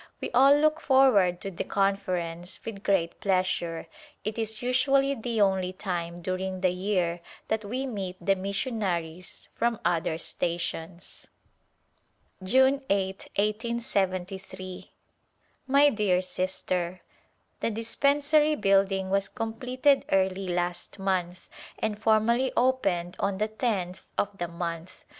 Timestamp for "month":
20.97-21.47, 24.47-25.05